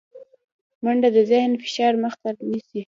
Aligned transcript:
منډه 0.83 1.09
د 1.15 1.17
ذهني 1.29 1.57
فشار 1.63 1.93
مخه 2.03 2.29
نیسي 2.51 2.79